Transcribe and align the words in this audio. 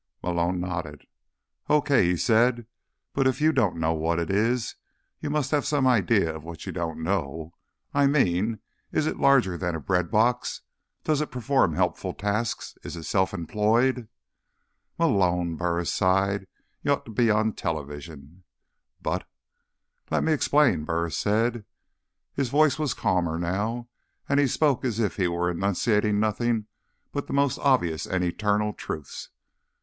Malone 0.23 0.59
nodded. 0.59 1.05
"Okay," 1.69 2.03
he 2.05 2.17
said. 2.17 2.65
"But 3.13 3.27
if 3.27 3.39
you 3.39 3.51
don't 3.51 3.77
know 3.77 3.93
what 3.93 4.17
it 4.17 4.31
is, 4.31 4.73
you 5.19 5.29
must 5.29 5.51
have 5.51 5.63
some 5.63 5.85
idea 5.85 6.35
of 6.35 6.43
what 6.43 6.65
you 6.65 6.71
don't 6.71 7.03
know. 7.03 7.53
I 7.93 8.07
mean, 8.07 8.61
is 8.91 9.05
it 9.05 9.17
larger 9.19 9.59
than 9.59 9.75
a 9.75 9.79
breadbox? 9.79 10.61
Does 11.03 11.21
it 11.21 11.29
perform 11.29 11.75
helpful 11.75 12.13
tasks? 12.15 12.75
Is 12.83 12.95
it 12.95 13.03
self 13.03 13.31
employed?" 13.31 14.07
"Malone," 14.97 15.55
Burris 15.55 15.93
sighed, 15.93 16.47
"you 16.81 16.93
ought 16.93 17.05
to 17.05 17.11
be 17.11 17.29
on 17.29 17.53
television." 17.53 18.43
"But—" 19.03 19.29
"Let 20.09 20.23
me 20.23 20.33
explain," 20.33 20.83
Burris 20.83 21.15
said. 21.19 21.63
His 22.33 22.49
voice 22.49 22.79
was 22.79 22.95
calmer 22.95 23.37
now, 23.37 23.87
and 24.27 24.39
he 24.39 24.47
spoke 24.47 24.83
as 24.83 24.99
if 24.99 25.17
he 25.17 25.27
were 25.27 25.51
enunciating 25.51 26.19
nothing 26.19 26.65
but 27.11 27.27
the 27.27 27.33
most 27.33 27.59
obvious 27.59 28.07
and 28.07 28.23
eternal 28.23 28.73
truths. 28.73 29.29